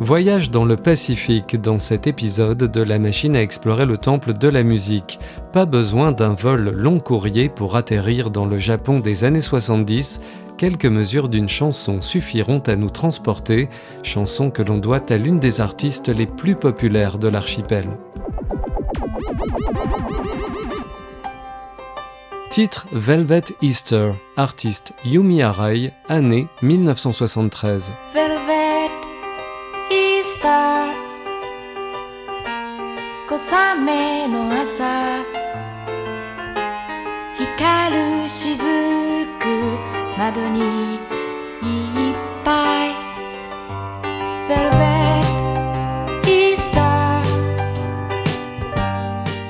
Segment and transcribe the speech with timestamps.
[0.00, 4.46] Voyage dans le Pacifique dans cet épisode de La machine à explorer le temple de
[4.46, 5.18] la musique.
[5.52, 10.20] Pas besoin d'un vol long courrier pour atterrir dans le Japon des années 70.
[10.56, 13.68] Quelques mesures d'une chanson suffiront à nous transporter,
[14.04, 17.88] chanson que l'on doit à l'une des artistes les plus populaires de l'archipel.
[22.50, 27.92] Titre Velvet Easter, artiste Yumi Arai, année 1973.
[28.14, 28.67] Velvet
[30.37, 30.93] Easter
[33.27, 33.35] 小
[33.73, 35.23] 雨の朝
[37.35, 38.55] 光る雫
[40.17, 40.99] 窓に
[41.63, 42.93] いっぱい
[44.47, 45.23] Velvet
[46.27, 47.23] Easter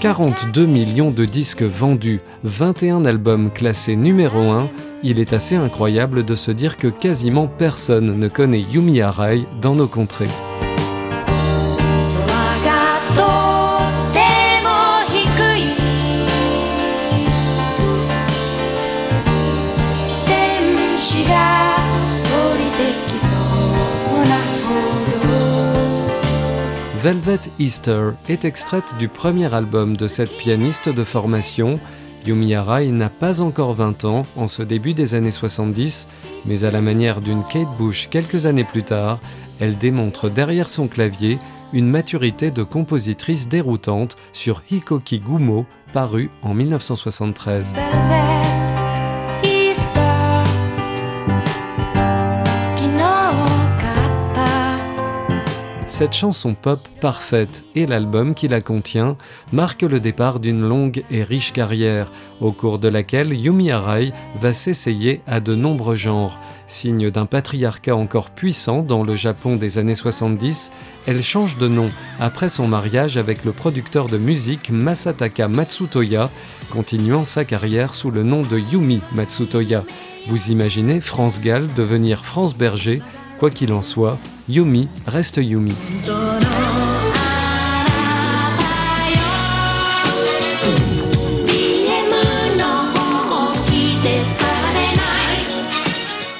[0.00, 4.68] 42 millions de disques vendus, 21 albums classés numéro 1,
[5.02, 9.74] il est assez incroyable de se dire que quasiment personne ne connaît Yumi Arai dans
[9.74, 10.28] nos contrées.
[27.05, 31.79] Velvet Easter est extraite du premier album de cette pianiste de formation.
[32.25, 36.07] Yumi Arai n'a pas encore 20 ans en ce début des années 70,
[36.47, 39.19] mais à la manière d'une Kate Bush quelques années plus tard,
[39.59, 41.37] elle démontre derrière son clavier
[41.73, 47.75] une maturité de compositrice déroutante sur Hikoki Gumo, paru en 1973.
[47.75, 48.44] Velvet
[55.87, 59.17] Cette chanson pop parfaite et l'album qui la contient
[59.53, 64.51] marquent le départ d'une longue et riche carrière, au cours de laquelle Yumi Arai va
[64.51, 66.39] s'essayer à de nombreux genres.
[66.65, 70.71] Signe d'un patriarcat encore puissant dans le Japon des années 70,
[71.05, 76.31] elle change de nom après son mariage avec le producteur de musique Masataka Matsutoya,
[76.71, 79.83] continuant sa carrière sous le nom de Yumi Matsutoya.
[80.25, 83.03] Vous imaginez France Gall devenir France Berger
[83.39, 85.73] Quoi qu'il en soit, Yumi reste Yumi.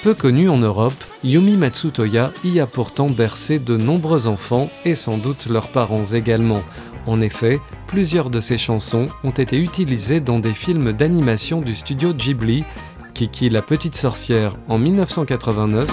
[0.03, 5.17] Peu connue en Europe, Yumi Matsutoya y a pourtant bercé de nombreux enfants et sans
[5.17, 6.61] doute leurs parents également.
[7.07, 12.13] En effet, plusieurs de ses chansons ont été utilisées dans des films d'animation du studio
[12.13, 12.63] Ghibli,
[13.15, 15.87] Kiki la petite sorcière en 1989.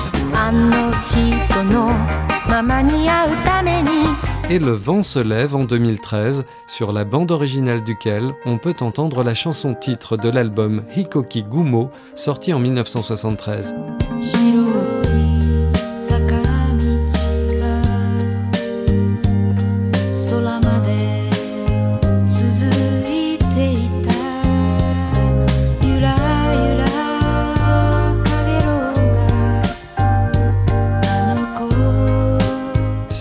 [4.51, 9.23] Et Le vent se lève en 2013, sur la bande originale duquel on peut entendre
[9.23, 13.77] la chanson titre de l'album Hikoki Gumo, sorti en 1973.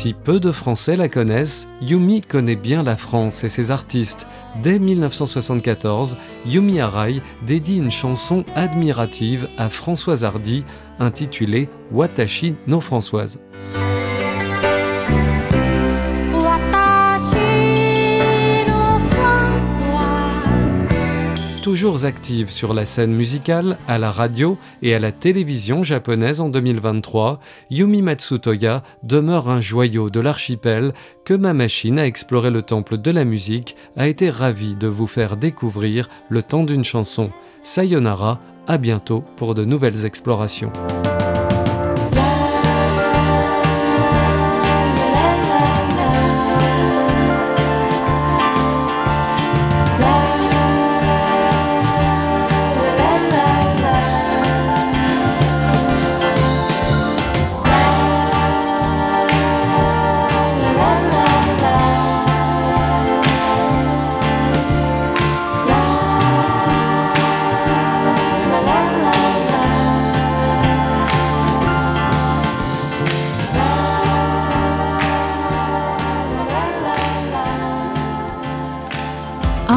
[0.02, 4.26] Si peu de Français la connaissent, Yumi connaît bien la France et ses artistes.
[4.64, 6.18] Dès 1974,
[6.48, 10.66] Yumi Arai dédie une chanson admirative à Françoise Hardy
[10.98, 13.44] intitulée Watashi no Françoise.
[21.72, 26.50] Toujours active sur la scène musicale, à la radio et à la télévision japonaise en
[26.50, 27.40] 2023,
[27.70, 30.92] Yumi Matsutoya demeure un joyau de l'archipel
[31.24, 35.08] que ma machine à explorer le temple de la musique a été ravie de vous
[35.08, 37.32] faire découvrir le temps d'une chanson.
[37.64, 40.74] Sayonara, à bientôt pour de nouvelles explorations.